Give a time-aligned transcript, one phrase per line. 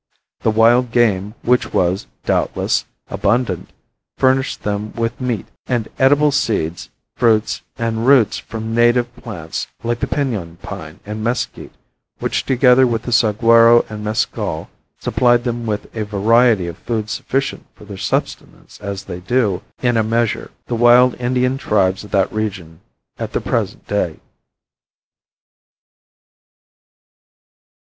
[0.39, 3.69] The wild game which was, doubtless, abundant
[4.17, 10.07] furnished them with meat and edible seeds, fruits and roots from native plants like the
[10.07, 11.75] pinon pine and mesquite
[12.17, 17.67] which together with the saguaro and mescal, supplied them with a variety of food sufficient
[17.75, 22.33] for their subsistence as they do, in a measure, the wild Indian tribes of that
[22.33, 22.81] region
[23.19, 24.19] at the present day.